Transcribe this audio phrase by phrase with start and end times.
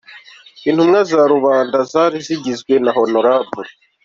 [0.69, 3.13] Intumwa za rubanda zari zigizwe na Hon.